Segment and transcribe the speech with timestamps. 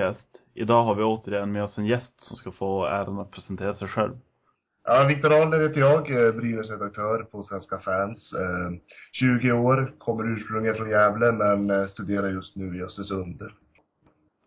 [0.00, 0.28] podcast.
[0.54, 3.88] Idag har vi återigen med oss en gäst som ska få äran att presentera sig
[3.88, 4.12] själv.
[4.84, 8.32] Ja, Viktor Ahlner heter jag, eh, Brynäs-redaktör på Svenska fans.
[8.32, 8.70] Eh,
[9.12, 13.42] 20 år, kommer ursprungligen från Gävle men eh, studerar just nu i Östersund.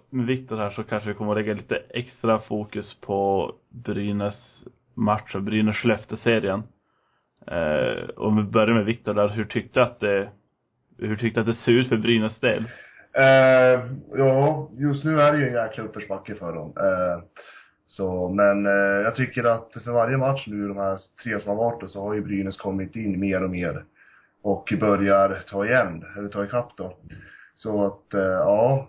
[0.09, 5.35] Med Viktor här så kanske vi kommer att lägga lite extra fokus på Brynäs match
[5.35, 6.63] och Brynäs-Skellefteå-serien.
[7.47, 10.29] Eh, om vi börjar med Viktor där, hur tyckte att det,
[10.97, 12.65] hur tyckte att det ser ut för Brynäs del?
[13.17, 13.81] Eh,
[14.17, 16.73] ja, just nu är det ju en jäkla uppförsbacke för dem.
[16.77, 17.23] Eh,
[17.85, 21.65] så, men eh, jag tycker att för varje match nu, de här tre som har
[21.65, 23.85] varit då, så har ju Brynäs kommit in mer och mer.
[24.41, 26.97] Och börjar ta igen, eller ta ikapp då.
[27.55, 28.87] Så att, eh, ja,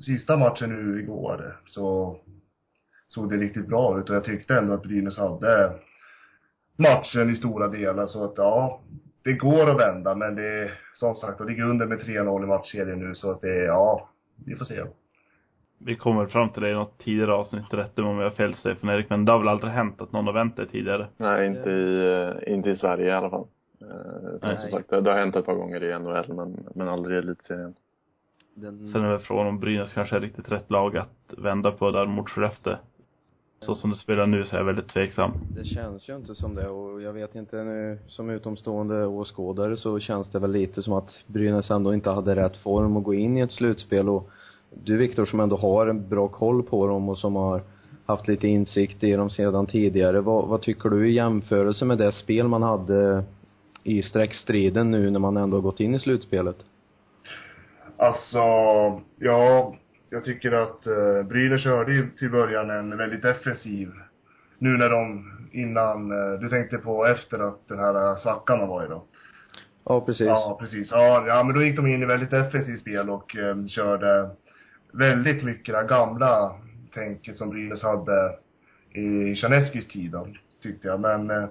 [0.00, 2.16] sista matchen nu igår så
[3.08, 5.72] såg det riktigt bra ut och jag tyckte ändå att Brynäs hade
[6.76, 8.80] matchen i stora delar så att ja,
[9.22, 12.98] det går att vända men det som sagt, de ligger under med 3-0 i matchserien
[12.98, 14.08] nu så att det är, ja,
[14.46, 14.82] vi får se.
[15.78, 18.90] Vi kommer fram till det i något tidigare avsnitt, rätt om jag har fel Stefan
[18.90, 21.06] Erik, men det har väl aldrig hänt att någon har vänt det tidigare?
[21.16, 23.46] Nej, inte i, inte i Sverige i alla fall.
[23.80, 27.16] Eh, utan som sagt, det, har hänt ett par gånger i NHL men, men aldrig
[27.16, 27.74] i elitserien.
[28.54, 28.86] Den...
[28.86, 32.06] Sen är det frågan om Brynäs kanske är riktigt rätt lag att vända på där
[32.06, 32.76] mot Skellefteå.
[33.66, 35.32] Så som det spelar nu så är jag väldigt tveksam.
[35.56, 39.98] Det känns ju inte som det och jag vet inte nu, som utomstående åskådare så
[39.98, 43.36] känns det väl lite som att Brynäs ändå inte hade rätt form att gå in
[43.36, 44.30] i ett slutspel och
[44.84, 47.62] du Viktor som ändå har en bra koll på dem och som har
[48.06, 50.20] haft lite insikt i dem sedan tidigare.
[50.20, 53.24] Vad, vad tycker du i jämförelse med det spel man hade
[53.82, 56.56] i streckstriden nu när man ändå har gått in i slutspelet?
[57.96, 58.38] Alltså,
[59.18, 59.74] ja,
[60.14, 63.92] jag tycker att eh, Brynäs körde ju till början en väldigt defensiv,
[64.58, 68.66] nu när de, innan, eh, du tänkte på efter att den här eh, svackan har
[68.66, 69.04] varit då?
[69.84, 70.26] Ja, precis.
[70.26, 70.90] Ja, precis.
[70.90, 74.30] Ja, ja men då gick de in i väldigt defensivt spel och eh, körde
[74.92, 76.52] väldigt mycket det gamla
[76.94, 78.32] tänket som Brynäs hade
[78.92, 80.28] i Tjaneskis tid då,
[80.62, 81.00] tyckte jag.
[81.00, 81.48] Men, eh,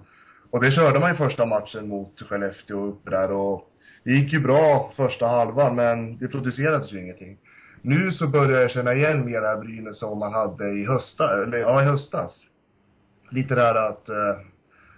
[0.50, 3.70] och det körde man i första matchen mot Skellefteå uppe där och
[4.04, 7.38] det gick ju bra första halvan men det producerades ju ingenting.
[7.86, 11.32] Nu så börjar jag känna igen mer det här Brynäs som man hade i höstas,
[11.32, 12.46] eller ja, i höstas.
[13.30, 14.36] Lite där att eh,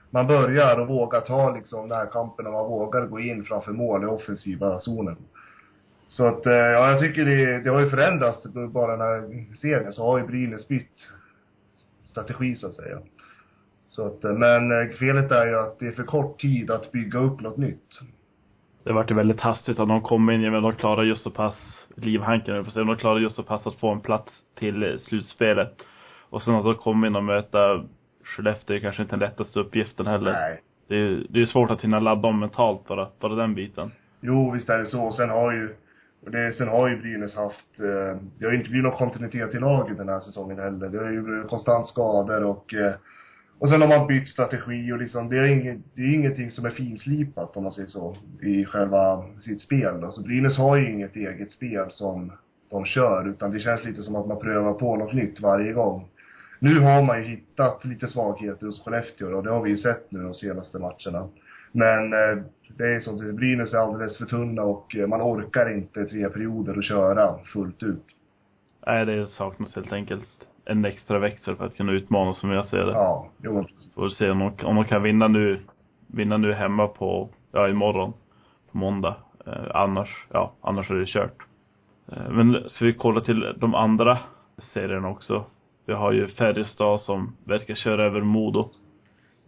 [0.10, 4.06] man börjar och vågar ta liksom närkampen och man vågar gå in framför mål i
[4.06, 5.18] offensiva zonen.
[6.08, 9.94] Så att, eh, ja, jag tycker det, det har ju förändrats bara den här serien,
[9.94, 11.08] så har ju Brynäs bytt
[12.04, 13.00] strategi så att säga.
[13.88, 16.92] Så att, eh, men eh, felet är ju att det är för kort tid att
[16.92, 18.00] bygga upp något nytt.
[18.84, 21.85] Det vart ju väldigt hastigt att de kom in, men de klarade just så pass,
[21.96, 25.74] livhanken får säga, de klarar just så pass att få en plats till slutspelet.
[26.30, 27.84] Och sen att de kommer in och möta
[28.24, 30.32] Skellefteå är kanske inte den lättaste uppgiften heller.
[30.32, 30.62] Nej.
[30.88, 33.92] Det är, det är svårt att hinna ladda om mentalt bara, bara den biten.
[34.22, 35.12] Jo, visst är det så.
[35.12, 35.76] Sen har ju
[36.26, 39.56] och det, sen har ju Brynäs haft, eh, det har ju inte blivit någon kontinuitet
[39.56, 40.90] i laget den här säsongen heller.
[40.90, 42.94] Det har ju blivit konstant skador och eh,
[43.66, 46.66] och sen har man bytt strategi och liksom, det är inget, det är ingenting som
[46.66, 51.16] är finslipat om man säger så, i själva sitt spel Alltså Brynäs har ju inget
[51.16, 52.32] eget spel som
[52.70, 56.08] de kör, utan det känns lite som att man prövar på något nytt varje gång.
[56.60, 60.12] Nu har man ju hittat lite svagheter hos Skellefteå och det har vi ju sett
[60.12, 61.30] nu de senaste matcherna.
[61.72, 62.44] Men eh,
[62.78, 66.30] det är så att Brynäs är alldeles för tunna och eh, man orkar inte tre
[66.30, 68.06] perioder att köra fullt ut.
[68.88, 70.35] Nej, det saknas helt enkelt
[70.66, 72.92] en extra växel för att kunna utmana som jag ser det.
[72.92, 73.66] Ja, jo.
[73.96, 75.60] Får se om de, om de kan vinna nu,
[76.08, 78.14] vinna nu hemma på, ja imorgon,
[78.72, 79.16] på måndag.
[79.46, 81.46] Eh, annars, ja, annars är det kört.
[82.12, 84.18] Eh, men så vi kollar till de andra
[84.58, 85.46] serierna också.
[85.86, 88.70] Vi har ju Färjestad som verkar köra över Modo.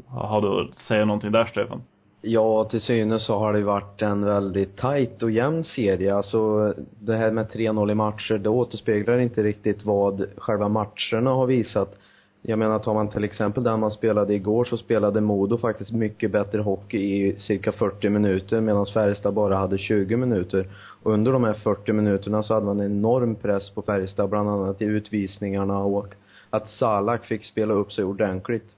[0.08, 1.84] Har du att säga någonting där Stefan?
[2.22, 6.16] Ja, till synes så har det varit en väldigt tajt och jämn serie.
[6.16, 11.46] Alltså det här med 3-0 i matcher, det återspeglar inte riktigt vad själva matcherna har
[11.46, 11.96] visat.
[12.42, 16.32] Jag menar, tar man till exempel den man spelade igår så spelade Modo faktiskt mycket
[16.32, 20.68] bättre hockey i cirka 40 minuter medan Färjestad bara hade 20 minuter.
[21.04, 24.50] Och under de här 40 minuterna så hade man en enorm press på Färjestad, bland
[24.50, 26.08] annat i utvisningarna och
[26.50, 28.76] att Salak fick spela upp sig ordentligt.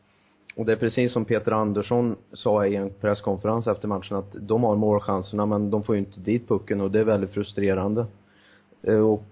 [0.59, 4.63] Och det är precis som Peter Andersson sa i en presskonferens efter matchen att de
[4.63, 8.06] har målchanserna men de får ju inte dit pucken och det är väldigt frustrerande.
[8.81, 9.23] Eh, och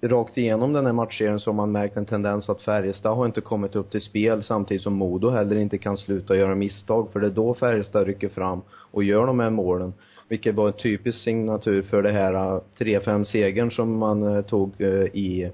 [0.00, 3.40] rakt igenom den här matchserien så har man märkt en tendens att Färjestad har inte
[3.40, 7.26] kommit upp till spel samtidigt som Modo heller inte kan sluta göra misstag för det
[7.26, 9.94] är då Färjestad rycker fram och gör de här målen.
[10.28, 14.80] Vilket var en typisk signatur för det här eh, 3-5 segern som man eh, tog
[15.12, 15.50] i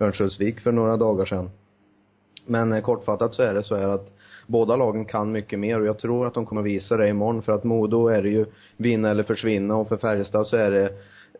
[0.00, 1.50] Örnsköldsvik för några dagar sedan.
[2.46, 4.15] Men kortfattat så är det så här att
[4.46, 7.52] båda lagen kan mycket mer och jag tror att de kommer visa det imorgon för
[7.52, 8.46] att Modo är det ju
[8.76, 10.92] vinna eller försvinna och för Färjestad så är det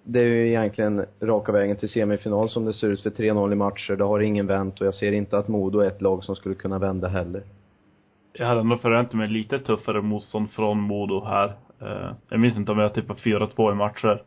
[0.08, 3.54] det är ju egentligen raka vägen till semifinal som det ser ut för 3-0 i
[3.54, 3.96] matcher.
[3.96, 6.54] Det har ingen vänt och jag ser inte att Modo är ett lag som skulle
[6.54, 7.42] kunna vända heller.
[8.32, 11.52] Jag hade nog förväntat mig lite tuffare motstånd från Modo här.
[11.80, 14.22] Eh, jag minns inte om jag tippade 4-2 i matcher.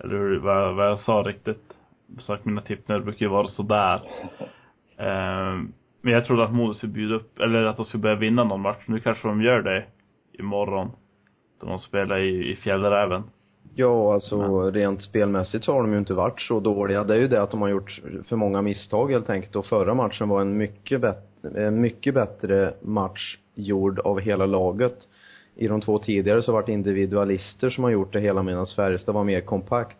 [0.00, 1.76] Eller hur, vad, vad jag sa riktigt.
[2.18, 4.00] Sagt mina tippningar brukar ju vara sådär.
[6.06, 8.60] Men jag trodde att Modo skulle bjuda upp, eller att de skulle börja vinna någon
[8.60, 8.84] match.
[8.86, 9.84] Nu kanske de gör det
[10.38, 10.90] imorgon.
[11.60, 13.22] Då de spelar i, i Fjällräven.
[13.74, 17.04] Ja, alltså rent spelmässigt så har de ju inte varit så dåliga.
[17.04, 19.56] Det är ju det att de har gjort för många misstag helt enkelt.
[19.56, 24.96] Och förra matchen var en mycket bättre, en mycket bättre match gjord av hela laget.
[25.54, 28.66] I de två tidigare så har det varit individualister som har gjort det hela medan
[28.66, 29.98] Färjestad var mer kompakt.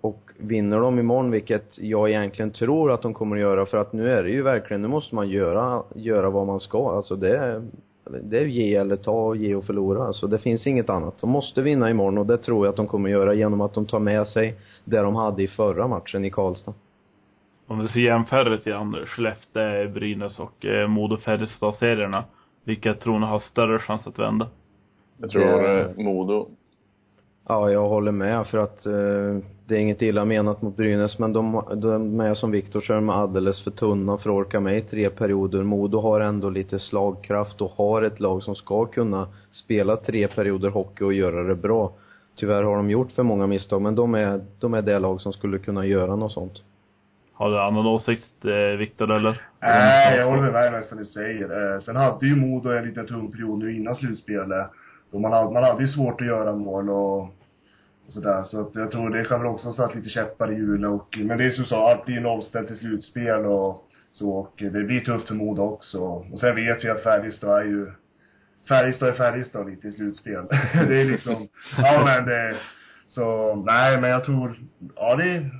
[0.00, 3.92] Och vinner de imorgon, vilket jag egentligen tror att de kommer att göra, för att
[3.92, 6.90] nu är det ju verkligen, nu måste man göra, göra vad man ska.
[6.96, 7.62] Alltså det är,
[8.22, 10.04] det är ge eller ta, ge och förlora.
[10.06, 11.18] Alltså det finns inget annat.
[11.18, 13.74] De måste vinna imorgon och det tror jag att de kommer att göra genom att
[13.74, 14.54] de tar med sig
[14.84, 16.74] det de hade i förra matchen i Karlstad.
[17.66, 22.24] Om vi ska jämföra lite grann, Skellefteå, Brynäs och eh, Modo Färjestad-serierna.
[22.64, 24.48] Vilka tror ni har större chans att vända?
[25.20, 26.48] Jag tror Det- eh, Modo.
[27.48, 31.32] Ja, jag håller med för att eh, det är inget illa menat mot Brynäs men
[31.32, 34.78] de, de är som Viktor säger, de är alldeles för tunna för att orka med
[34.78, 35.62] i tre perioder.
[35.62, 40.70] Modo har ändå lite slagkraft och har ett lag som ska kunna spela tre perioder
[40.70, 41.92] hockey och göra det bra.
[42.36, 45.32] Tyvärr har de gjort för många misstag men de är, de är det lag som
[45.32, 46.62] skulle kunna göra något sånt.
[47.32, 49.40] Har du annan åsikt, eh, Viktor, eller?
[49.60, 51.74] Nej, jag håller med nästan du säger.
[51.74, 54.66] Eh, sen hade ju Modo en liten tung period nu innan slutspelet.
[55.10, 57.30] Då man, man hade ju svårt att göra mål och,
[58.06, 58.42] och sådär.
[58.42, 61.18] Så att jag tror det kan väl också ha satt lite käppar i hjulet och,
[61.18, 64.30] men det är som du sa, allt blir nollställt i slutspel och så.
[64.30, 65.98] Och det blir tufft för Modo också.
[66.32, 67.92] Och sen vet vi att Färjestad är ju
[68.68, 70.44] Färjestad är Färjestad lite i slutspel.
[70.88, 71.48] det är liksom,
[71.78, 72.56] ja men det,
[73.08, 74.56] så, nej men jag tror,
[74.96, 75.50] ja det,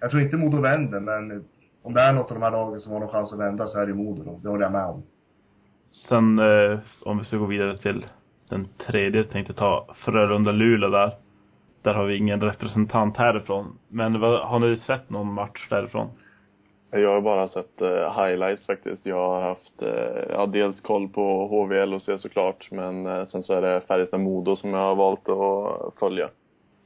[0.00, 1.44] jag tror inte Modo vänder men
[1.82, 3.78] om det är något av de här lagen som har någon chans att vända så
[3.78, 4.40] är det Modo då.
[4.42, 5.02] Det håller jag med om.
[6.08, 8.06] Sen, eh, om vi ska gå vidare till
[8.48, 11.25] den tredje, tänkte ta Frölunda-Luleå där.
[11.86, 13.78] Där har vi ingen representant härifrån.
[13.88, 16.10] Men vad, har ni sett någon match därifrån?
[16.90, 19.06] Jag har bara sett eh, highlights faktiskt.
[19.06, 23.42] Jag har haft, eh, ja, dels koll på HVL och se såklart, men eh, sen
[23.42, 26.28] så är det Färjestad-Modo som jag har valt att följa.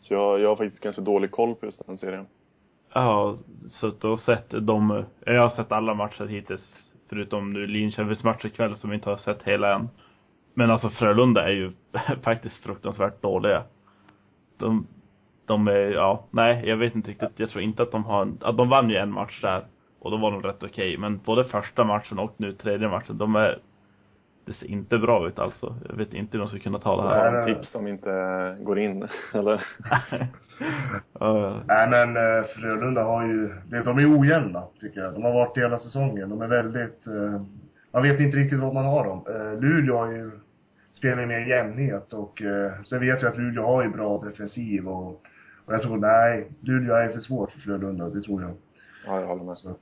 [0.00, 2.26] Så jag, jag har faktiskt ganska dålig koll på just den serien.
[2.88, 3.36] Har
[3.70, 6.90] suttit och sett de, jag har sett alla matcher hittills.
[7.08, 9.88] Förutom nu Linköpings match ikväll som vi inte har sett hela än.
[10.54, 11.72] Men alltså Frölunda är ju
[12.24, 13.64] faktiskt fruktansvärt dåliga.
[14.60, 14.86] De,
[15.46, 17.28] de är, ja, nej jag vet inte riktigt.
[17.36, 19.64] Jag tror inte att de har, att de vann ju en match där.
[20.00, 20.96] Och då var de rätt okej.
[20.98, 23.58] Men både första matchen och nu tredje matchen, de är,
[24.46, 25.74] det ser inte bra ut alltså.
[25.88, 27.26] Jag vet inte hur de ska kunna ta det här.
[27.26, 27.54] en nej.
[27.54, 28.10] tips som inte
[28.62, 29.62] går in, eller?
[31.20, 35.14] Ja, Nej men eh, Frölunda har ju, det- de är ojämna tycker jag.
[35.14, 36.28] De har varit det hela säsongen.
[36.30, 37.42] De är väldigt, eh,
[37.92, 39.24] man vet inte riktigt vad man har dem.
[39.28, 40.30] Eh, Luleå har ju,
[40.92, 44.88] spelar ju mer jämnhet och eh, sen vet jag att Luleå har ju bra defensiv
[44.88, 45.08] och,
[45.64, 48.50] och jag tror, nej, Luleå är för svårt för Frölunda, det tror jag.
[49.06, 49.56] Ja, jag håller med.
[49.56, 49.80] Så att,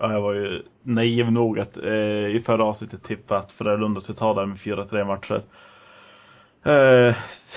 [0.00, 4.18] Ja, jag var ju naiv nog att eh, i förra avsnittet tippa att Frölunda skulle
[4.18, 5.42] ta där med 4-3 matcher.
[6.64, 7.16] Eh,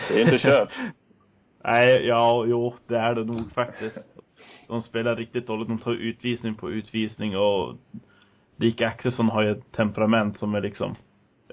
[0.10, 0.69] Det är inte kört.
[1.63, 3.98] Nej, ja, jo, det är det nog faktiskt.
[4.67, 5.67] De spelar riktigt dåligt.
[5.67, 7.75] De tar utvisning på utvisning och
[8.55, 10.95] Dick Axelsson har ju ett temperament som är liksom,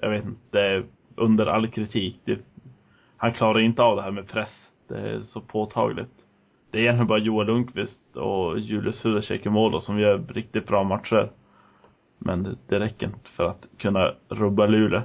[0.01, 0.83] jag vet inte,
[1.15, 2.21] under all kritik.
[2.25, 2.39] Det,
[3.17, 4.71] han klarar inte av det här med press.
[4.87, 6.09] Det är så påtagligt.
[6.71, 10.83] Det är egentligen bara Joel Lundqvist och Julius Hudacek i mål som gör riktigt bra
[10.83, 11.31] matcher.
[12.17, 15.01] Men det, det räcker inte för att kunna rubba Luleå.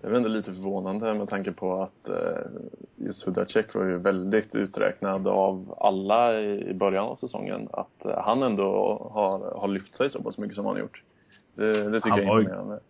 [0.00, 2.14] Det är väl ändå lite förvånande med tanke på att eh,
[2.96, 7.68] just Hudacek var ju väldigt uträknad av alla i början av säsongen.
[7.72, 8.64] Att eh, han ändå
[9.14, 11.02] har, har lyft sig så pass mycket som han har gjort.
[11.54, 12.80] Det, det tycker Han jag är imponerande.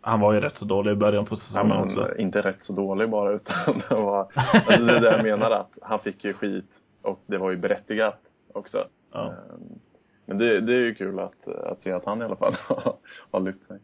[0.00, 2.16] Han var ju rätt så dålig i början på Ja, säsongen men också.
[2.18, 5.70] inte rätt så dålig bara utan det var, alltså det är det jag menar att
[5.82, 6.64] han fick ju skit
[7.02, 8.20] och det var ju berättigat
[8.52, 8.84] också.
[9.12, 9.24] Ja.
[9.26, 9.78] Ehm,
[10.26, 12.92] Men det, det är ju kul att, att se att han i alla fall har,
[13.30, 13.78] har lyft sig.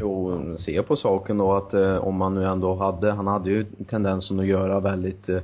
[0.00, 3.64] Jo, se på saken då att eh, om man nu ändå hade, han hade ju
[3.64, 5.40] tendensen att göra väldigt eh,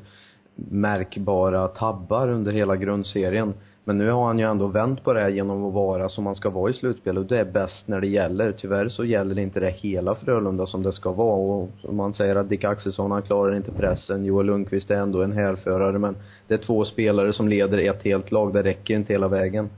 [0.54, 3.54] märkbara tabbar under hela grundserien.
[3.84, 6.34] Men nu har han ju ändå vänt på det här genom att vara som man
[6.34, 8.52] ska vara i slutspel och det är bäst när det gäller.
[8.52, 12.36] Tyvärr så gäller det inte det hela Frölunda som det ska vara och man säger
[12.36, 14.24] att Dick Axelsson han klarar inte pressen.
[14.24, 18.32] Joel Lundqvist är ändå en härförare men det är två spelare som leder ett helt
[18.32, 19.70] lag, det räcker inte hela vägen.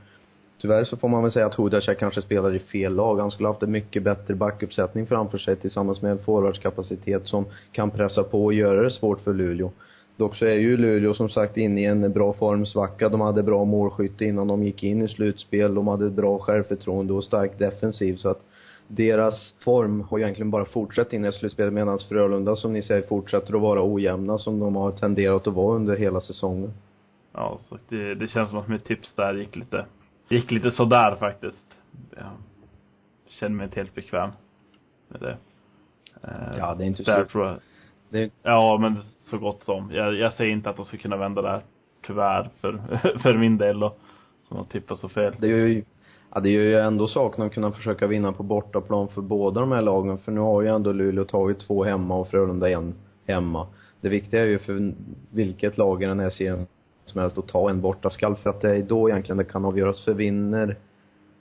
[0.62, 3.18] Tyvärr så får man väl säga att Hudacek kanske spelar i fel lag.
[3.18, 7.90] Han skulle haft en mycket bättre backuppsättning framför sig tillsammans med en forwardskapacitet som kan
[7.90, 9.70] pressa på och göra det svårt för Luleå.
[10.22, 13.08] Dock så är ju Luleå som sagt inne i en bra formsvacka.
[13.08, 15.74] De hade bra målskytte innan de gick in i slutspel.
[15.74, 18.40] De hade bra självförtroende och stark defensiv så att
[18.88, 23.54] deras form har egentligen bara fortsatt in i slutspelet medan Frölunda som ni säger fortsätter
[23.54, 26.72] att vara ojämna som de har tenderat att vara under hela säsongen.
[27.32, 29.86] Ja, så det, det känns som att mitt tips där gick lite,
[30.28, 31.66] gick lite sådär faktiskt.
[32.16, 32.26] Jag
[33.28, 34.30] känner mig inte helt bekväm
[35.08, 35.36] med det.
[36.22, 37.28] Eh, ja, det är inte slut.
[37.28, 37.56] Tror jag,
[38.10, 38.30] det är...
[38.42, 38.96] Ja, men
[39.32, 39.90] så gott som.
[39.92, 41.62] Jag, jag säger inte att de ska kunna vända det här.
[42.06, 42.72] Tyvärr, för,
[43.18, 43.94] för min del då.
[44.48, 45.34] Som har tippat så fel.
[45.38, 45.84] Det gör ju,
[46.34, 49.72] ja det gör ju ändå saken att kunna försöka vinna på bortaplan för båda de
[49.72, 50.18] här lagen.
[50.18, 52.94] För nu har ju ändå Luleå tagit två hemma och Frölunda en
[53.26, 53.66] hemma.
[54.00, 54.94] Det viktiga är ju för
[55.30, 56.66] vilket lag i den här serien
[57.04, 60.04] som helst att ta en bortaskall för att det är då egentligen det kan avgöras.
[60.04, 60.78] För vinner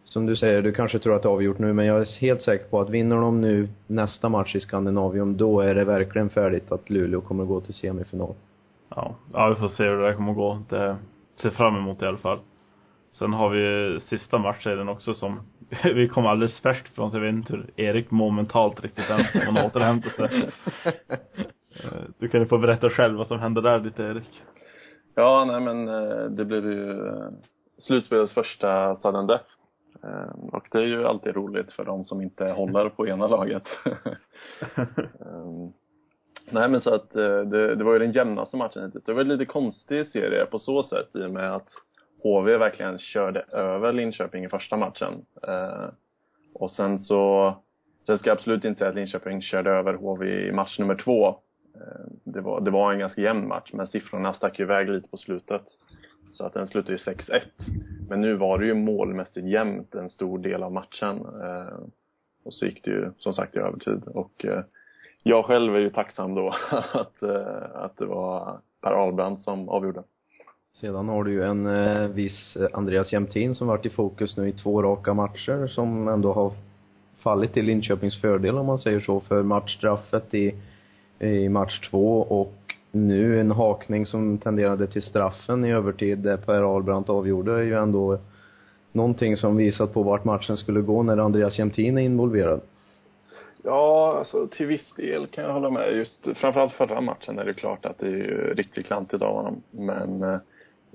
[0.04, 2.42] som du säger, du kanske tror att det är avgjort nu, men jag är helt
[2.42, 6.72] säker på att vinner de nu nästa match i Skandinavium, då är det verkligen färdigt
[6.72, 8.34] att Luleå kommer gå till semifinal.
[8.90, 10.62] Ja, ja vi får se hur det där kommer gå.
[10.70, 10.98] Det
[11.42, 12.40] ser fram emot i alla fall.
[13.12, 15.40] Sen har vi sista matchen också som
[15.84, 19.26] vi kom alldeles färskt från, så jag vet inte hur Erik mår mentalt riktigt än.
[19.46, 20.50] Han återhämtar sig.
[22.18, 24.42] Du kan ju få berätta själv vad som hände där lite Erik.
[25.16, 27.30] Ja, nej men eh, det blev ju eh,
[27.80, 29.46] slutspelets första sudden death
[30.52, 33.64] och det är ju alltid roligt för de som inte håller på ena laget.
[35.20, 35.74] Ehm,
[36.52, 39.04] nej men så att eh, det, det var ju den jämnaste matchen hittills.
[39.04, 41.68] Det var en lite konstig serie på så sätt i och med att
[42.24, 45.26] HV verkligen körde över Linköping i första matchen.
[45.48, 45.92] Ehm,
[46.54, 47.54] och sen så,
[48.06, 51.36] sen ska jag absolut inte säga att Linköping körde över HV i match nummer två.
[52.24, 55.64] Det var, det var en ganska jämn match, men siffrorna stack iväg lite på slutet.
[56.32, 57.42] Så att den slutade ju 6-1.
[58.10, 61.18] Men nu var det ju målmässigt jämnt en stor del av matchen.
[61.18, 61.78] Eh,
[62.44, 64.04] och så gick det ju som sagt i övertid.
[64.06, 64.64] Och eh,
[65.24, 66.50] jag själv är ju tacksam då
[66.94, 70.04] att, eh, att det var Per Ahlbrand som avgjorde.
[70.74, 74.48] Sedan har du ju en eh, viss eh, Andreas Jämtin som varit i fokus nu
[74.48, 76.54] i två raka matcher som ändå har
[77.24, 80.56] fallit till Linköpings fördel om man säger så för matchstraffet i,
[81.20, 82.54] i match två och
[82.92, 87.74] nu en hakning som tenderade till straffen i övertid där Per Albrandt avgjorde är ju
[87.74, 88.20] ändå
[88.92, 92.62] någonting som visat på vart matchen skulle gå när Andreas Jämtin är involverad.
[93.64, 95.96] Ja, alltså till viss del kan jag hålla med.
[95.96, 99.64] Just framförallt förra matchen är det klart att det är ju riktigt klantigt av honom.
[99.72, 100.40] Men eh,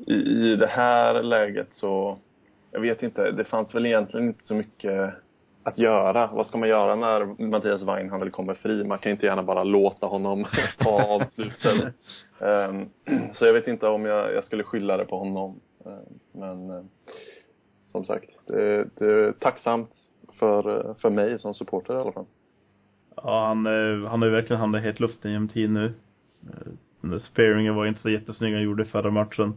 [0.07, 2.19] i, i det här läget så,
[2.71, 5.15] jag vet inte, det fanns väl egentligen inte så mycket
[5.67, 6.31] att göra.
[6.33, 8.85] Vad ska man göra när Mattias Weinhandel kommer fri?
[8.85, 10.45] Man kan inte gärna bara låta honom
[10.79, 11.95] ta avslutet.
[12.39, 12.89] um, ehm,
[13.35, 15.61] så jag vet inte om jag, jag skulle skylla det på honom.
[15.85, 16.89] Um, men um,
[17.87, 19.91] som sagt, det, det är tacksamt
[20.39, 22.27] för, för mig som supporter i alla fall.
[23.17, 25.87] Ja, han, eh, han har ju verkligen hamnat helt luften genom tid nu.
[26.43, 29.55] Eh, den där sparingen var inte så jättesnygg han gjorde förra matchen.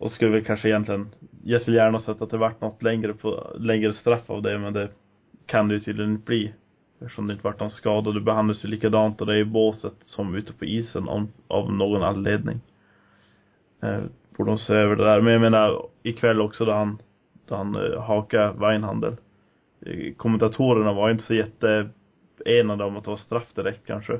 [0.00, 1.10] Och skulle väl kanske egentligen,
[1.44, 4.72] jag skulle gärna sett att det vart något längre på, längre straff av det, men
[4.72, 4.88] det
[5.46, 6.54] kan det ju tydligen inte bli.
[7.00, 8.10] Eftersom det inte vart någon skada.
[8.10, 11.72] Du behandlas ju likadant och det är i båset som ute på isen om, av
[11.72, 12.60] någon anledning.
[13.82, 14.00] Eh,
[14.36, 15.20] borde de se över det där.
[15.20, 16.98] Men jag menar, ikväll också då han,
[17.48, 19.16] då han eh, hakade Weinhandel.
[19.86, 21.88] Eh, kommentatorerna var inte så jätte
[22.46, 24.18] enade om att det var straff direkt kanske.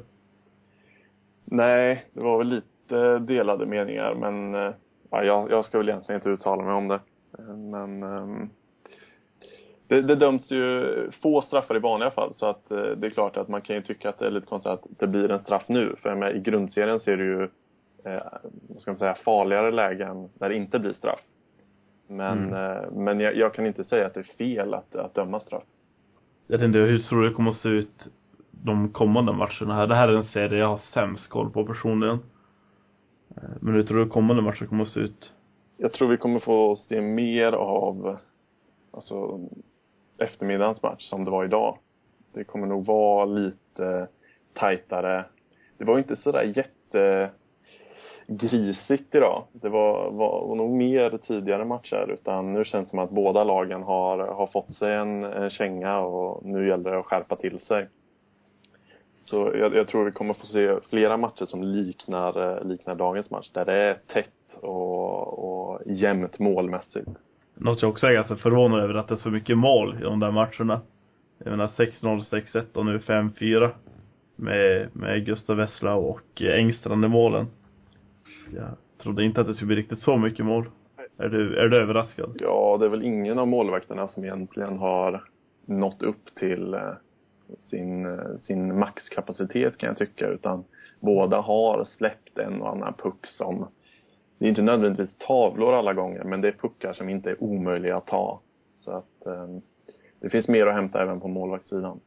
[1.45, 4.73] Nej, det var väl lite delade meningar men eh,
[5.11, 7.01] ja, jag, jag ska väl egentligen inte uttala mig om det.
[7.57, 8.51] Men um,
[9.87, 13.37] det, det döms ju få straffar i vanliga fall så att uh, det är klart
[13.37, 15.69] att man kan ju tycka att det är lite konstigt att det blir en straff
[15.69, 15.95] nu.
[16.03, 17.43] För med, i grundserien ser du ju,
[18.05, 18.23] eh,
[18.69, 21.21] vad ska man säga, farligare lägen där det inte blir straff.
[22.11, 22.55] Men, mm.
[22.55, 25.63] eh, men jag, jag, kan inte säga att det är fel att, att döma straff.
[26.47, 28.09] Jag tänkte, hur tror du det kommer att se ut
[28.51, 29.87] de kommande matcherna här?
[29.87, 32.19] Det här är en serie jag har sämst koll på personligen.
[33.37, 35.33] Eh, men hur tror du kommande matcher kommer att se ut?
[35.77, 38.17] Jag tror vi kommer få se mer av,
[38.91, 39.41] alltså,
[40.19, 41.79] eftermiddagens match som det var idag.
[42.33, 44.09] Det kommer nog vara lite
[44.55, 45.25] tajtare.
[45.79, 47.31] Det var inte sådär jätte
[48.27, 49.45] grisigt idag.
[49.53, 53.45] Det var, var, var nog mer tidigare matcher utan nu känns det som att båda
[53.45, 57.61] lagen har, har fått sig en, en känga och nu gäller det att skärpa till
[57.61, 57.89] sig.
[59.21, 63.31] Så jag, jag, tror vi kommer få se flera matcher som liknar, eh, liknar dagens
[63.31, 63.51] match.
[63.53, 67.09] Där det är tätt och, och jämnt målmässigt.
[67.55, 70.21] Något jag också är ganska förvånad över att det är så mycket mål i de
[70.21, 70.81] där matcherna.
[71.39, 73.71] Jag menar 6-0, 6-1 och nu 5-4.
[74.37, 77.47] Med, med Gustav Wessla och Engstrand i målen.
[78.55, 78.69] Jag
[79.03, 80.71] trodde inte att det skulle bli riktigt så mycket mål.
[81.19, 82.37] Är du, är du överraskad?
[82.41, 85.25] Ja, det är väl ingen av målvakterna som egentligen har
[85.67, 86.81] nått upp till eh,
[87.59, 90.29] sin, sin maxkapacitet kan jag tycka.
[90.29, 90.65] Utan
[91.01, 93.69] båda har släppt en och annan puck som
[94.39, 97.97] det är inte nödvändigtvis tavlor alla gånger, men det är puckar som inte är omöjliga
[97.97, 98.41] att ta.
[98.75, 99.47] Så att eh,
[100.21, 102.01] det finns mer att hämta även på målvaktssidan.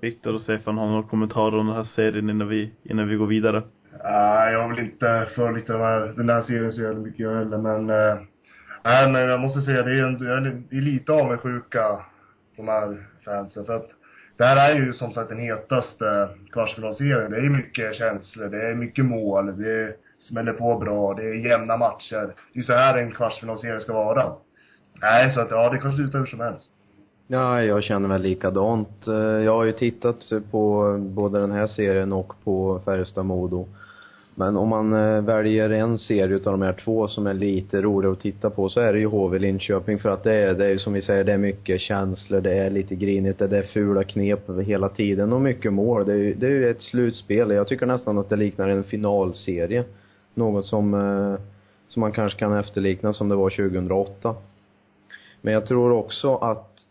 [0.00, 3.26] Viktor och Stefan, har några kommentarer om den här serien innan vi, innan vi går
[3.26, 3.62] vidare?
[4.04, 7.34] Nej, jag har väl inte följt den här, den här serien så jävla mycket jag
[7.34, 8.18] heller, men eh,
[8.86, 10.18] Nej, men jag måste säga, det är, en,
[10.70, 12.04] det är lite avundsjuka,
[12.56, 13.64] de här fansen.
[13.64, 13.90] För att
[14.36, 17.30] det här är ju som sagt den hetaste kvartsfinalserien.
[17.30, 21.76] Det är mycket känslor, det är mycket mål, det smäller på bra, det är jämna
[21.76, 22.34] matcher.
[22.52, 24.32] Det är så här en kvartsfinalserie ska vara.
[25.00, 26.70] Nej, så att ja, det kan sluta hur som helst.
[27.26, 29.06] Ja, jag känner väl likadant.
[29.06, 30.16] Eh, jag har ju tittat
[30.50, 33.66] på både den här serien och på Färjestad-Modo.
[34.38, 38.12] Men om man eh, väljer en serie utav de här två som är lite roligare
[38.12, 40.68] att titta på så är det ju HV Linköping för att det är, det är
[40.68, 44.04] ju som vi säger, det är mycket känslor, det är lite grinigt, det är fula
[44.04, 46.06] knep hela tiden och mycket mål.
[46.06, 47.50] Det är ju, det är ju ett slutspel.
[47.50, 49.84] Jag tycker nästan att det liknar en finalserie.
[50.34, 51.40] Något som, eh,
[51.88, 54.34] som man kanske kan efterlikna som det var 2008.
[55.40, 56.85] Men jag tror också att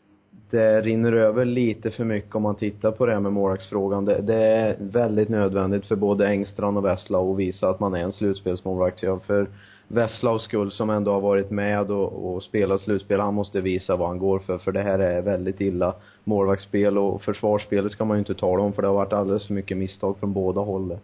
[0.49, 4.05] det rinner över lite för mycket om man tittar på det här med målvaktsfrågan.
[4.05, 7.99] Det, det är väldigt nödvändigt för både Engstrand och Veslau att visa att man är
[7.99, 9.03] en slutspelsmålvakt.
[9.03, 9.47] Ja, för
[9.87, 14.07] Veslaus skull som ändå har varit med och, och spelat slutspel, han måste visa vad
[14.07, 15.95] han går för, för det här är väldigt illa.
[16.23, 19.53] Målvaktsspel och försvarsspelet ska man ju inte tala om, för det har varit alldeles för
[19.53, 20.99] mycket misstag från båda hållen.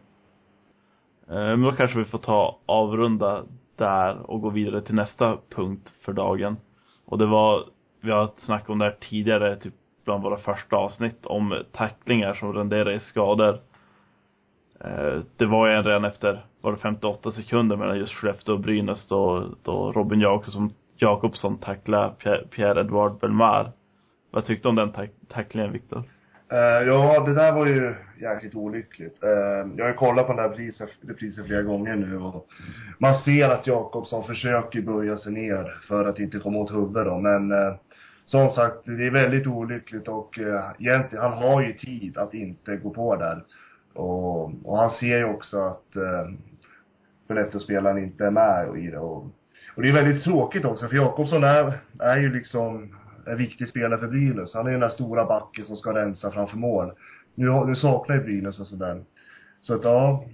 [1.27, 3.43] Eh, men då kanske vi får ta avrunda
[3.75, 6.57] där och gå vidare till nästa punkt för dagen.
[7.05, 7.65] Och det var
[8.01, 9.73] vi har snackat om det här tidigare, typ
[10.05, 13.59] bland våra första avsnitt, om tacklingar som renderar i skador.
[14.79, 18.61] Eh, det var ju en redan efter, var det 58 sekunder mellan just Skellefteå och
[18.61, 22.13] Brynäs då, då Robin Jakobsson, Jakobsson tacklade
[22.51, 23.71] Pierre-Edouard Belmar.
[24.31, 26.03] Vad tyckte du om den tack tacklingen, Viktor?
[26.53, 29.23] Uh, ja, det där var ju jäkligt olyckligt.
[29.23, 29.29] Uh,
[29.77, 32.47] jag har ju kollat på den där reprisen, reprisen flera gånger nu och
[32.97, 37.17] man ser att Jakobsson försöker böja sig ner för att inte komma åt huvudet då,
[37.17, 37.73] men uh,
[38.25, 42.75] som sagt, det är väldigt olyckligt och uh, egentligen, han har ju tid att inte
[42.75, 43.43] gå på där.
[43.93, 46.35] Och, och han ser ju också att uh,
[47.27, 49.25] Skellefteåspelaren inte är med i det och,
[49.75, 53.99] och det är väldigt tråkigt också för Jakobsson är, är ju liksom en viktig spelare
[53.99, 54.53] för Brynäs.
[54.53, 56.91] Han är ju den där stora backen som ska rensa framför mål.
[57.35, 59.03] Nu, nu saknar ju Brynäs en sån där.
[59.61, 60.25] Så att ja,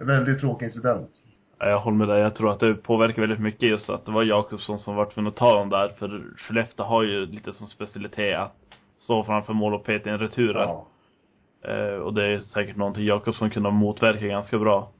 [0.00, 1.10] en väldigt tråkig incident.
[1.58, 2.20] Jag håller med dig.
[2.20, 5.28] Jag tror att det påverkar väldigt mycket just att det var Jakobsson som var tvungen
[5.28, 5.88] att ta dem där.
[5.88, 8.54] För Skellefteå har ju lite som specialitet att
[8.98, 10.60] stå framför mål och peta in returer.
[10.60, 10.86] Ja.
[11.68, 14.90] Eh, och det är säkert någonting Jakobsson kunde motverka ganska bra.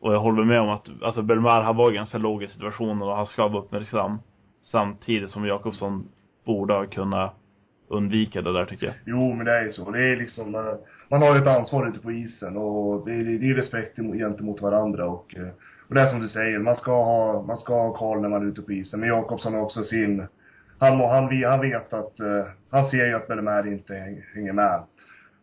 [0.00, 3.16] Och jag håller med om att, alltså Belmar, han var ganska låg i situationen och
[3.16, 4.18] han ska vara uppmärksam.
[4.70, 6.08] Samtidigt som Jakobsson
[6.44, 7.34] borde ha kunnat
[7.88, 8.94] undvika det där tycker jag.
[9.04, 9.90] Jo, men det är ju så.
[9.90, 10.74] Det är liksom, eh,
[11.08, 14.62] man har ju ett ansvar ute på isen och det är, det är respekt gentemot
[14.62, 15.48] varandra och, eh,
[15.88, 18.42] och det är som du säger, man ska ha, man ska ha koll när man
[18.42, 19.00] är ute på isen.
[19.00, 20.26] Men Jakobsson har också sin,
[20.78, 23.94] han, han, han vet att, eh, han ser ju att Bellemare inte
[24.34, 24.82] hänger med.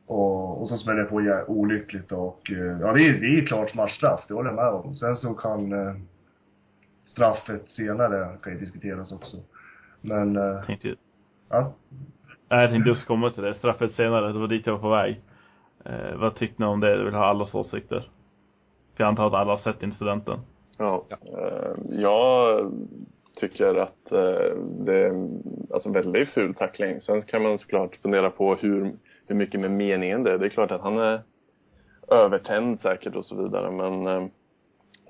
[0.06, 4.26] Och, och så smäller det på olyckligt och, ja det är, det är klart matchstraff,
[4.28, 4.96] det håller jag med om.
[4.96, 5.74] Sen så kan
[7.18, 9.38] straffet senare kan ju diskuteras också.
[10.02, 10.36] Men...
[10.36, 10.96] Jag tänkte
[11.50, 11.74] Ja?
[12.50, 13.56] Nej, jag tänkte just komma till det.
[13.56, 15.22] Straffet senare, det var dit jag var på väg.
[15.86, 16.92] Eh, vad tyckte ni om det?
[16.92, 18.00] Jag vill ha allas åsikter.
[18.96, 20.40] För jag antar att alla har sett incidenten.
[20.78, 21.06] Ja.
[21.10, 22.72] Eh, jag
[23.36, 25.30] tycker att eh, det är
[25.74, 27.02] alltså väldigt ful tackling.
[27.02, 28.92] Sen kan man såklart fundera på hur,
[29.28, 30.38] hur mycket med meningen det är.
[30.38, 31.22] Det är klart att han är
[32.08, 34.28] övertänd säkert och så vidare men eh,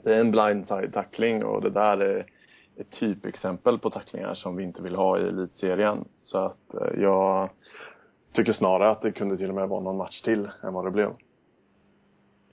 [0.03, 2.25] det är en blindside tackling och det där är
[2.77, 6.05] ett typexempel på tacklingar som vi inte vill ha i elitserien.
[6.21, 7.49] Så att eh, jag
[8.33, 10.91] tycker snarare att det kunde till och med vara någon match till än vad det
[10.91, 11.09] blev.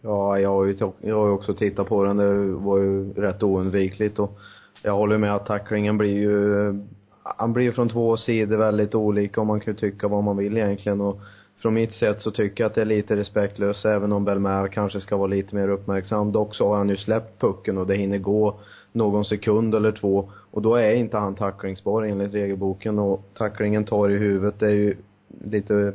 [0.01, 2.17] Ja, jag har ju, jag har också tittat på den.
[2.17, 4.39] Det var ju rätt oundvikligt och
[4.83, 6.75] jag håller med att tacklingen blir ju, eh,
[7.23, 10.37] han blir ju från två sidor väldigt olika och man kan ju tycka vad man
[10.37, 11.21] vill egentligen och
[11.65, 15.01] från mitt sätt så tycker jag att det är lite respektlöst även om Belmer kanske
[15.01, 16.33] ska vara lite mer uppmärksam.
[16.33, 18.61] Dock så har han ju släppt pucken och det hinner gå
[18.93, 24.11] någon sekund eller två och då är inte han tacklingsbar enligt regelboken och tacklingen tar
[24.11, 24.97] i huvudet det är ju
[25.45, 25.93] lite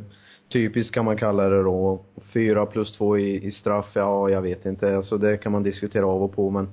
[0.51, 1.99] typiskt kan man kalla det då.
[2.34, 4.95] Fyra plus två i, i straff, ja jag vet inte.
[4.95, 6.67] Alltså det kan man diskutera av och på men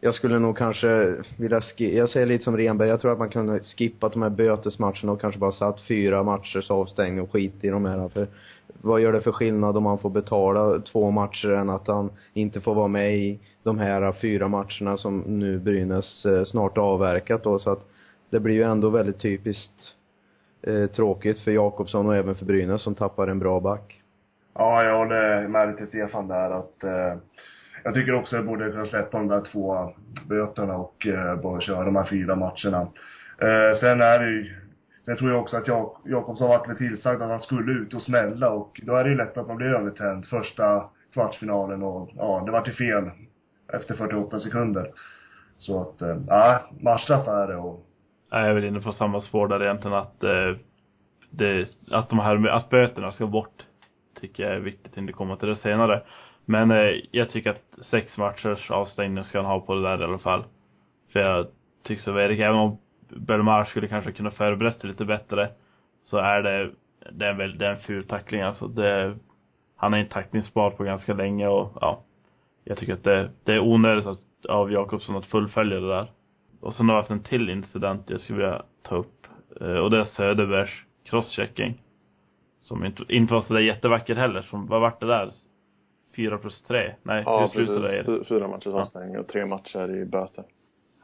[0.00, 3.60] jag skulle nog kanske vilja jag säger lite som Renberg, jag tror att man kunde
[3.60, 7.84] skippa de här bötesmatcherna och kanske bara satt fyra matchers avstängning och skit i de
[7.84, 8.08] här.
[8.08, 8.26] För
[8.82, 12.60] vad gör det för skillnad om man får betala två matcher än att han inte
[12.60, 17.58] får vara med i de här fyra matcherna som nu Brynäs eh, snart avverkat då
[17.58, 17.88] så att
[18.30, 19.94] det blir ju ändå väldigt typiskt
[20.62, 24.02] eh, tråkigt för Jakobsson och även för Brynäs som tappar en bra back.
[24.54, 27.14] Ja, jag håller med till Stefan där att eh,
[27.84, 29.92] jag tycker också att jag borde kunna släppa de där två
[30.28, 32.80] böterna och eh, bara köra de här fyra matcherna.
[33.38, 34.54] Eh, sen är det ju,
[35.04, 38.02] sen tror jag också att Jak Jakobsson varit lite tillsagd att han skulle ut och
[38.02, 42.42] smälla och då är det ju lätt att man blir övertänd första kvartsfinalen och ja,
[42.46, 43.10] det vart ju fel
[43.72, 44.90] efter 48 sekunder.
[45.58, 47.86] Så att, eh, matchstraff är det och
[48.30, 50.56] Jag är väl inne på samma spår där egentligen att eh,
[51.30, 53.66] det, att de här, att böterna ska bort
[54.20, 56.02] tycker jag är viktigt innan det kommer till det senare.
[56.50, 60.04] Men eh, jag tycker att sex matchers avstängning ska han ha på det där i
[60.04, 60.44] alla fall.
[61.12, 61.46] För jag
[61.82, 65.50] tycker så Erik, även om Belmar skulle kanske kunna förberett sig lite bättre,
[66.02, 66.70] så är det,
[67.12, 68.66] det är en, väl, det är en ful tackling alltså.
[68.68, 69.16] Det,
[69.76, 72.02] han är inte tacklingsbar på ganska länge och ja,
[72.64, 76.10] jag tycker att det, det är onödigt att, av Jakobsson att fullfölja det där.
[76.60, 79.26] Och sen har vi haft en till incident jag skulle vilja ta upp.
[79.60, 80.70] Eh, och det är Söderbergs
[81.04, 81.82] crosschecking.
[82.60, 84.42] Som inte, inte var sådär jättevacker heller.
[84.42, 85.30] Som, vad vart det där?
[86.18, 86.94] Fyra plus tre?
[87.02, 88.24] Nej, Ja, hur slutade det?
[88.24, 90.44] Fyra matchers avstängning och tre matcher i böter.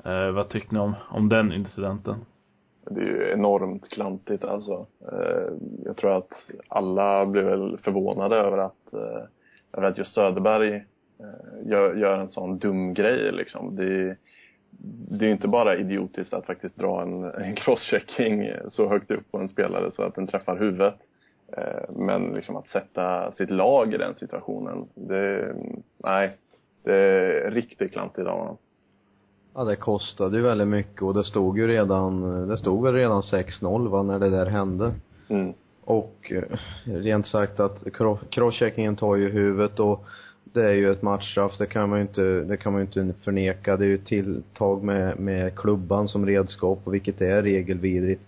[0.05, 2.17] Eh, vad tyckte ni om, om den incidenten?
[2.91, 4.87] Det är ju enormt klantigt alltså.
[5.13, 5.53] Eh,
[5.85, 6.29] Jag tror att
[6.69, 9.23] alla blev väl förvånade över att, eh,
[9.73, 10.83] över att just Söderberg eh,
[11.71, 13.77] gör, gör en sån dum grej liksom.
[13.77, 14.17] Det,
[15.11, 19.31] det är ju inte bara idiotiskt att faktiskt dra en, en crosschecking så högt upp
[19.31, 20.95] på en spelare så att den träffar huvudet.
[21.53, 25.55] Eh, Men liksom att sätta sitt lag i den situationen, det,
[25.99, 26.37] nej.
[26.83, 28.57] Det är riktigt klantigt av honom.
[29.55, 33.21] Ja, det kostade ju väldigt mycket och det stod ju redan, det stod väl redan
[33.23, 34.93] 6-0 va, när det där hände.
[35.29, 35.53] Mm.
[35.85, 40.05] Och eh, rent sagt att cro- crosscheckingen tar ju huvudet och
[40.45, 43.21] det är ju ett matchstraff, det kan man ju inte, det kan man ju inte
[43.23, 43.77] förneka.
[43.77, 48.23] Det är ju ett tilltag med, med klubban som redskap och vilket är regelvidrigt.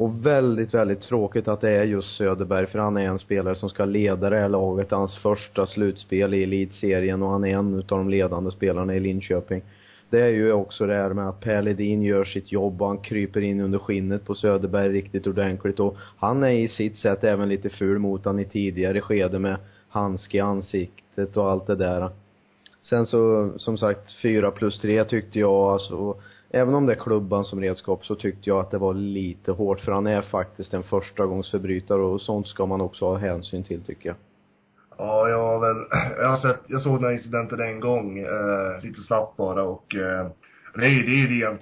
[0.00, 3.68] Och väldigt, väldigt tråkigt att det är just Söderberg för han är en spelare som
[3.68, 7.98] ska leda det här laget, hans första slutspel i elitserien och han är en utav
[7.98, 9.62] de ledande spelarna i Linköping.
[10.10, 12.98] Det är ju också det här med att Per Ledin gör sitt jobb och han
[12.98, 17.48] kryper in under skinnet på Söderberg riktigt ordentligt och han är i sitt sätt även
[17.48, 19.56] lite ful mot han i tidigare skede med
[19.88, 22.10] handske i ansiktet och allt det där.
[22.82, 26.16] Sen så, som sagt, fyra plus tre tyckte jag alltså,
[26.50, 29.80] även om det är klubban som redskap så tyckte jag att det var lite hårt
[29.80, 34.08] för han är faktiskt en förstagångsförbrytare och sånt ska man också ha hänsyn till tycker
[34.08, 34.16] jag.
[34.98, 35.84] Ja, jag har väl,
[36.18, 39.94] jag har sett, jag såg den här incidenten en gång, eh, lite snabbt bara och
[39.94, 40.26] eh,
[40.74, 41.60] det är ju, det är ju rent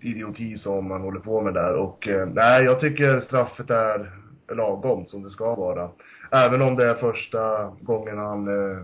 [0.00, 4.10] idioti som man håller på med där och eh, nej, jag tycker straffet är
[4.54, 5.90] lagom som det ska vara.
[6.30, 8.82] Även om det är första gången han eh,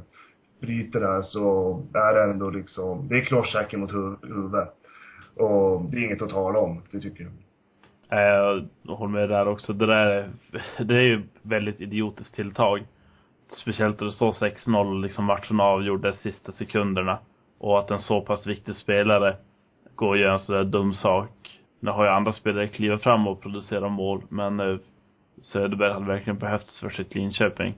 [0.61, 4.77] bryter där så är det ändå liksom, det är crosschecken mot huvudet.
[5.38, 7.33] Och det är inget att tala om, det tycker jag.
[8.11, 9.72] Eh, Jag håller med där också.
[9.72, 10.31] Det där är,
[10.85, 12.83] det är ju väldigt idiotiskt tilltag.
[13.62, 17.18] Speciellt då det står 6-0 liksom matchen avgjordes sista sekunderna.
[17.59, 19.37] Och att en så pass viktig spelare
[19.94, 21.61] går och gör en sådär dum sak.
[21.81, 24.77] Nu har ju andra spelare klivit fram och producerat mål, men eh,
[25.40, 27.74] Söderberg hade verkligen behövts för sitt Linköping.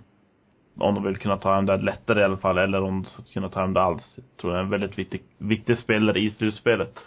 [0.78, 3.32] Om de vill kunna ta hem det lättare i alla fall, eller om de ska
[3.32, 4.14] kunna ta hem det alls.
[4.16, 6.98] Jag tror det är en väldigt viktig, viktig spelare i slutspelet.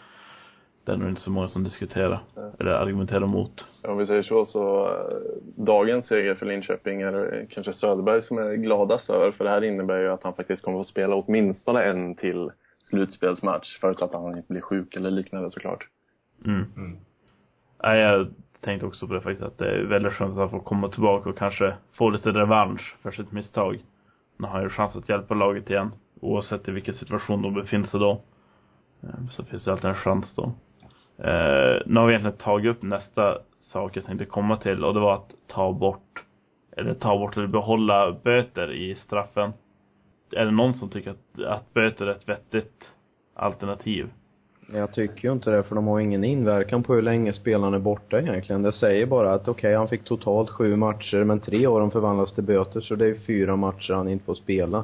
[0.86, 2.24] Det är nog inte så många som diskuterar,
[2.60, 3.65] eller argumenterar mot.
[3.84, 4.93] Om vi säger så, så eh,
[5.56, 9.32] dagens seger för Linköping är det kanske Söderberg som är gladast över.
[9.32, 12.52] För det här innebär ju att han faktiskt kommer att spela åtminstone en till
[12.84, 13.80] slutspelsmatch.
[13.80, 15.88] Förutsatt att han inte blir sjuk eller liknande såklart.
[16.46, 16.65] Mm.
[16.78, 16.98] Mm.
[17.84, 18.28] Nej, jag
[18.62, 21.30] tänkte också på det faktiskt, att det är väldigt skönt att han får komma tillbaka
[21.30, 23.84] och kanske få lite revansch för sitt misstag.
[24.38, 25.91] Nu har han ju chans att hjälpa laget igen,
[26.22, 28.22] oavsett i vilken situation de befinner sig då.
[29.04, 30.54] Eh, Så finns det alltid en chans då.
[31.24, 35.00] Eh, nu har vi egentligen tagit upp nästa sak jag tänkte komma till och det
[35.00, 36.24] var att ta bort,
[36.78, 39.54] eller ta bort eller behålla böter i straffen.
[40.32, 42.92] Är det någon som tycker att, att böter är ett vettigt
[43.34, 44.10] alternativ?
[44.74, 47.80] Jag tycker ju inte det för de har ingen inverkan på hur länge spelaren är
[47.80, 48.64] borta egentligen.
[48.64, 52.34] Det säger bara att okej, han fick totalt sju matcher men tre av dem förvandlas
[52.34, 54.84] till böter så det är fyra matcher han inte får spela.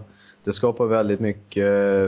[0.49, 1.63] Det skapar väldigt mycket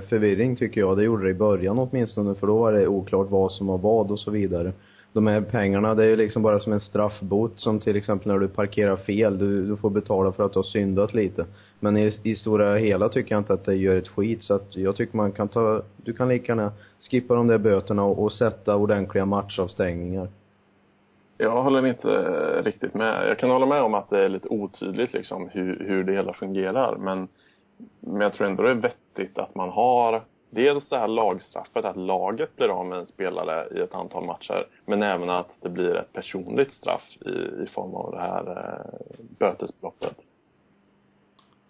[0.09, 0.97] förvirring tycker jag.
[0.97, 4.11] Det gjorde det i början åtminstone för då var det oklart vad som var vad
[4.11, 4.71] och så vidare.
[5.13, 8.39] De här pengarna, det är ju liksom bara som en straffbot som till exempel när
[8.39, 9.37] du parkerar fel.
[9.37, 11.45] Du, du får betala för att du har syndat lite.
[11.79, 14.75] Men i, i stora hela tycker jag inte att det gör ett skit så att
[14.75, 16.71] jag tycker man kan ta, du kan lika gärna
[17.11, 20.27] skippa de där böterna och, och sätta ordentliga matchavstängningar.
[21.37, 23.29] Jag håller inte eh, riktigt med.
[23.29, 26.33] Jag kan hålla med om att det är lite otydligt liksom hur, hur det hela
[26.33, 26.95] fungerar.
[26.95, 27.27] Men,
[27.99, 31.97] men jag tror ändå det är vettigt att man har dels det här lagstraffet, att
[31.97, 34.67] laget blir av med en spelare i ett antal matcher.
[34.85, 39.25] Men även att det blir ett personligt straff i, i form av det här eh,
[39.39, 40.15] bötesbeloppet.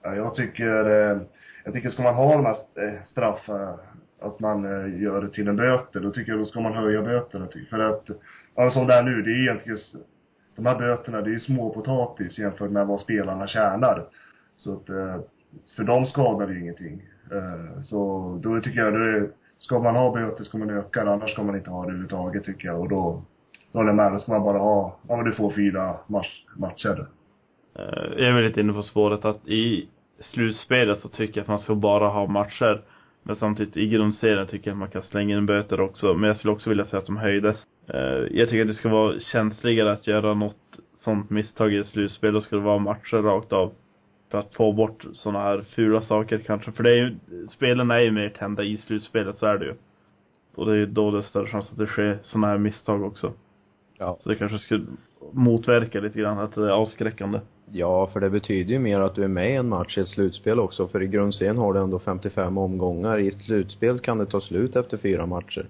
[0.02, 1.18] Ja, jag tycker, eh,
[1.66, 3.76] jag tycker ska man ha de här eh, straffen, eh,
[4.20, 7.02] att man eh, gör det till en böter, då tycker jag då ska man höja
[7.02, 7.48] böterna.
[7.70, 8.10] För att,
[8.56, 9.80] ja, som det är nu, det är egentligen,
[10.56, 14.06] de här böterna, det är ju småpotatis jämfört med vad spelarna tjänar.
[14.58, 15.18] Så att, eh,
[15.76, 17.02] för de skadar ju ingenting.
[17.32, 21.12] Eh, så då tycker jag, då är, ska man ha böter ska man öka det,
[21.12, 22.82] annars ska man inte ha det överhuvudtaget tycker jag.
[22.82, 23.24] Och då,
[23.72, 26.46] då håller jag med, då ska man bara ha, ja men du får fyra match,
[26.56, 27.08] matcher.
[27.76, 27.84] Eh,
[28.18, 31.60] jag är väl lite inne på spåret att i slutspelet så tycker jag att man
[31.60, 32.82] ska bara ha matcher.
[33.24, 36.14] Men samtidigt i grundserien tycker jag att man kan slänga in böter också.
[36.14, 37.58] Men jag skulle också vilja säga att de höjdes.
[37.88, 41.88] Eh, jag tycker att det ska vara känsligare att göra något sånt misstag i ett
[41.88, 42.34] slutspel.
[42.34, 43.74] Då ska det vara matcher rakt av.
[44.32, 46.72] För att få bort sådana här fula saker kanske.
[46.72, 47.18] För det är ju,
[47.50, 49.74] spelen är ju mer tända i slutspelet, så är det ju.
[50.56, 53.04] Och det är ju då det är större chans att det sker sådana här misstag
[53.04, 53.34] också.
[53.98, 54.16] Ja.
[54.20, 54.86] Så det kanske skulle
[55.32, 57.40] motverka lite grann, att det är avskräckande.
[57.72, 60.08] Ja, för det betyder ju mer att du är med i en match i ett
[60.08, 60.88] slutspel också.
[60.88, 63.20] För i grundserien har du ändå 55 omgångar.
[63.20, 65.68] I ett slutspel kan det ta slut efter fyra matcher.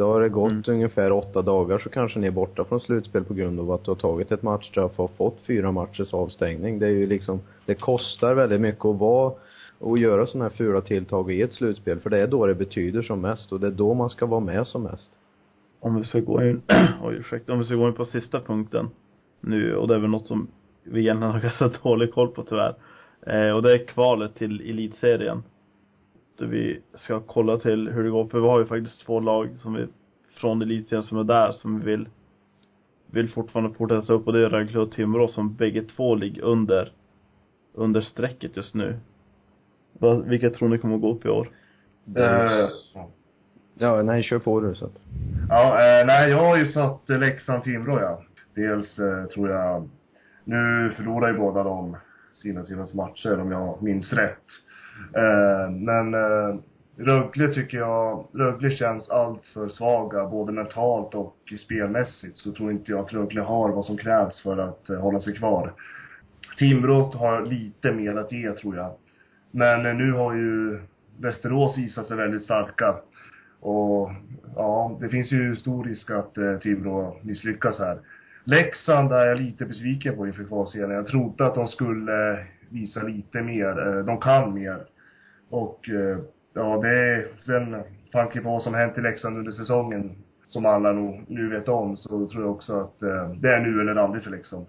[0.00, 0.62] Då har det gått Mm.
[0.66, 3.90] ungefär åtta dagar så kanske ni är borta från slutspel på grund av att du
[3.90, 6.78] har tagit ett matchstraff och fått fyra matchers avstängning.
[6.78, 9.32] Det är ju liksom, det kostar väldigt mycket att vara
[9.78, 12.00] och göra sådana här fula tilltag i ett slutspel.
[12.00, 14.40] För det är då det betyder som mest och det är då man ska vara
[14.40, 15.12] med som mest.
[15.80, 16.62] om vi ska gå in,
[17.02, 18.90] oj ursäkta, om vi ska gå in på sista punkten
[19.40, 20.48] nu, och det är väl något som
[20.82, 22.74] vi egentligen har ganska dålig koll på tyvärr.
[23.26, 25.42] Eh, och det är kvalet till elitserien.
[26.46, 29.74] Vi ska kolla till hur det går, för vi har ju faktiskt två lag som
[29.74, 29.86] vi,
[30.34, 32.08] från elitserien som är där, som vi vill,
[33.06, 36.92] vill fortfarande fortsätta upp och det är Rögle och Timrå som bägge två ligger under,
[37.74, 38.96] under strecket just nu.
[39.92, 41.50] Vad, vilka tror ni kommer att gå upp i år?
[42.16, 42.68] Eh,
[43.82, 45.00] Ja, nej, kör på du så att.
[45.48, 48.22] Ja, eh, nej jag har ju satt Leksand-Timrå ja.
[48.54, 49.88] Dels eh, tror jag,
[50.44, 51.96] nu förlorar ju båda de
[52.42, 54.44] sina senaste matcher om jag minns rätt.
[55.16, 56.60] Eh, men eh,
[57.00, 62.36] Rögle tycker jag, Rögle känns allt för svaga både mentalt och spelmässigt.
[62.36, 65.34] Så tror inte jag att Rögle har vad som krävs för att eh, hålla sig
[65.34, 65.72] kvar.
[66.58, 68.92] Timrå har lite mer att ge tror jag.
[69.50, 70.80] Men eh, nu har ju
[71.20, 72.96] Västerås visat sig väldigt starka.
[73.60, 74.10] Och
[74.56, 77.98] ja, det finns ju stor risk att eh, Timrå misslyckas här.
[78.44, 80.90] Leksand är jag lite besviken på inför kvalserien.
[80.90, 82.38] Jag trodde att de skulle
[82.70, 83.88] visa lite mer.
[83.88, 84.84] Eh, de kan mer.
[85.50, 86.18] Och eh,
[86.54, 87.76] ja, det är sen
[88.12, 90.10] tanke på vad som hänt i Leksand under säsongen,
[90.48, 93.80] som alla nog nu vet om, så tror jag också att eh, det är nu
[93.80, 94.66] eller aldrig för Leksand.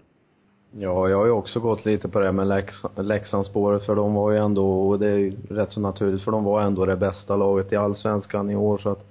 [0.74, 2.64] Ja, jag har ju också gått lite på det med
[2.96, 6.44] Leksandsspåret för de var ju ändå, och det är ju rätt så naturligt för de
[6.44, 9.06] var ändå det bästa laget i allsvenskan i år så att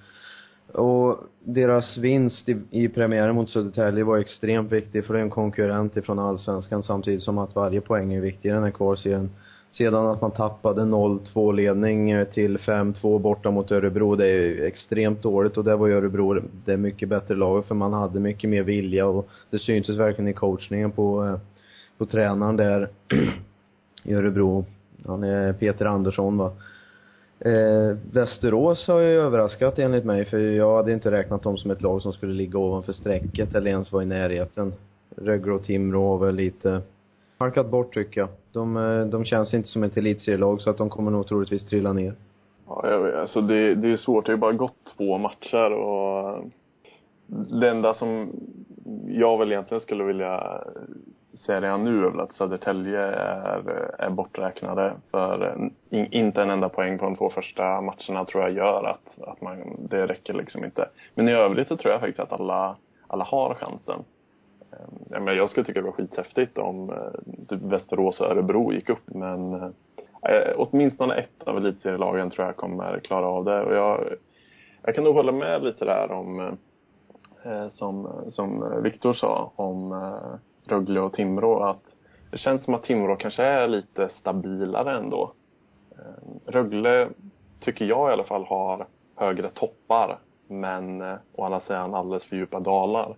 [0.74, 5.30] och deras vinst i, i premiären mot Södertälje var extremt viktig för det är en
[5.30, 9.30] konkurrent ifrån allsvenskan samtidigt som att varje poäng är viktig i den här kvalserien.
[9.72, 14.66] Sedan att man tappade 0-2 ledning eh, till 5-2 borta mot Örebro, det är ju
[14.66, 18.50] extremt dåligt och där var ju Örebro det mycket bättre laget för man hade mycket
[18.50, 21.38] mer vilja och det syntes verkligen i coachningen på, eh,
[21.98, 22.90] på tränaren där
[24.04, 24.66] i Örebro.
[25.06, 26.52] Han är Peter Andersson va.
[27.46, 31.82] Eh, Västerås har ju överraskat enligt mig för jag hade inte räknat dem som ett
[31.82, 34.74] lag som skulle ligga ovanför strecket eller ens vara i närheten.
[35.16, 36.82] Rögle och Timrå har väl lite
[37.38, 38.30] markat bort tycker jag.
[38.52, 41.94] De, eh, de känns inte som ett elitserielag så att de kommer nog troligtvis trilla
[41.94, 42.14] ner.
[42.68, 43.16] Ja, jag vet.
[43.16, 44.26] Alltså det, det är svårt.
[44.26, 46.44] Det har ju bara gått två matcher och eh,
[47.60, 48.32] det enda som
[49.08, 50.64] jag väl egentligen skulle vilja
[51.42, 54.94] säga redan nu är väl att Södertälje är, är borträknade.
[55.12, 55.56] För
[55.90, 59.42] in, inte en enda poäng på de två första matcherna tror jag gör att, att
[59.42, 59.58] man,
[59.90, 60.90] det räcker liksom inte.
[61.16, 62.76] Men i övrigt så tror jag faktiskt att alla,
[63.08, 64.04] alla har chansen.
[64.72, 68.74] Ehm, jag, menar, jag skulle tycka det var skithäftigt om eh, typ Västerås och Örebro
[68.74, 69.70] gick upp men eh,
[70.22, 73.62] eh, åtminstone ett av elitserielagen tror jag kommer klara av det.
[73.62, 74.14] Och jag,
[74.84, 76.58] jag kan nog hålla med lite där om
[77.44, 81.84] eh, som, som Viktor sa om eh, Rögle och Timrå att
[82.32, 85.34] det känns som att Timrå kanske är lite stabilare ändå.
[85.92, 87.10] Eh, Rögle
[87.60, 92.36] tycker jag i alla fall har högre toppar men eh, å andra sidan alldeles för
[92.36, 93.16] djupa dalar.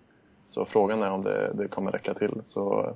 [0.47, 2.41] Så frågan är om det, det kommer räcka till.
[2.43, 2.95] Så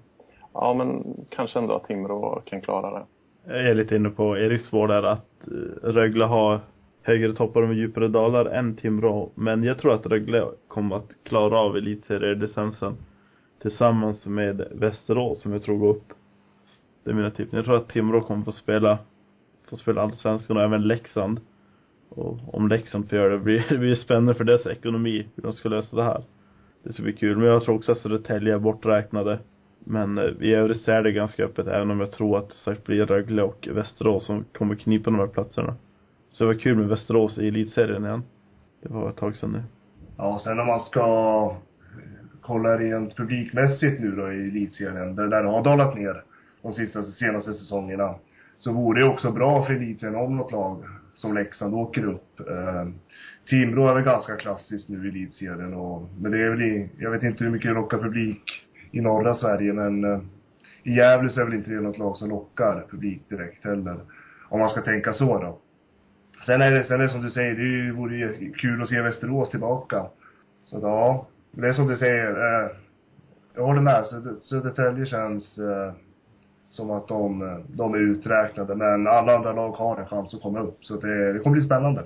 [0.54, 3.06] ja, men kanske ändå att Timrå kan klara det.
[3.54, 6.60] Jag är lite inne på Eriks spår där att eh, Rögle har
[7.02, 9.30] högre toppar och djupare dalar än Timrå.
[9.36, 12.98] Men jag tror att Rögle kommer att klara av elitserielicensen
[13.62, 16.14] tillsammans med Västerås som jag tror går upp.
[17.04, 17.54] Det är mina tips.
[17.54, 19.00] Jag tror att Timrå kommer få spela,
[19.70, 21.40] få spela allsvenskan och även Leksand.
[22.10, 25.54] Och om Leksand får göra det, blir det blir spännande för deras ekonomi, hur de
[25.54, 26.24] ska lösa det här.
[26.84, 27.38] Det ska bli kul.
[27.38, 29.40] Men jag tror också att Södertälje är borträknade.
[29.80, 32.56] Men eh, i övrigt så är det ganska öppet, även om jag tror att det
[32.56, 35.76] sagt blir Rögle och Västerås som kommer knipa de här platserna.
[36.30, 38.24] Så det var kul med Västerås i elitserien igen.
[38.82, 39.64] Det var ett tag sedan nu.
[40.18, 41.56] Ja, sen om man ska
[42.48, 46.24] kolla rent publikmässigt nu då i elitserien, där, där det har dalat ner
[46.62, 48.16] de sista, senaste säsongerna,
[48.60, 50.84] så vore det också bra för elitserien om något lag
[51.16, 52.40] som Leksand åker upp.
[52.40, 52.86] Eh,
[53.50, 57.12] Timrå är väl ganska klassiskt nu i elitserien och, men det är väl i, jag
[57.12, 58.44] vet inte hur mycket det lockar publik
[58.92, 60.20] i norra Sverige men eh,
[60.84, 63.98] i Gävle så är väl inte det något lag som lockar publik direkt heller.
[64.50, 65.58] Om man ska tänka så då.
[66.46, 69.02] Sen är det, sen är det som du säger, det vore ju kul att se
[69.02, 70.06] Västerås tillbaka.
[70.64, 72.70] Så ja, det är som du säger, eh,
[73.56, 74.04] jag håller med.
[74.06, 75.94] Söder- Södertälje känns eh,
[76.70, 78.76] som att de, eh, de är uträknade.
[78.76, 80.86] Men alla andra lag har en chans att komma upp.
[80.86, 82.04] Så det, det kommer bli spännande.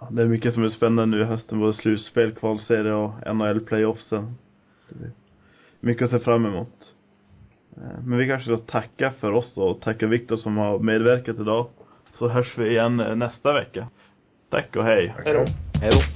[0.00, 4.34] Ja, det är mycket som är spännande nu i hösten, både slutspel, kvalserie och NHL-playoffsen.
[5.80, 6.94] Mycket att se fram emot.
[7.76, 11.66] Eh, Men vi kanske ska tacka för oss och tacka Viktor som har medverkat idag.
[12.12, 13.88] Så hörs vi igen eh, nästa vecka.
[14.50, 15.14] Tack och hej.
[15.24, 15.34] Hej
[15.90, 16.15] då.